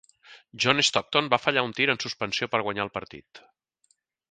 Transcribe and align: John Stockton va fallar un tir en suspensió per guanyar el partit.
John 0.63 0.81
Stockton 0.87 1.29
va 1.33 1.39
fallar 1.43 1.65
un 1.67 1.75
tir 1.81 1.87
en 1.95 2.03
suspensió 2.05 2.51
per 2.55 2.63
guanyar 2.69 2.87
el 2.89 2.93
partit. 2.99 3.45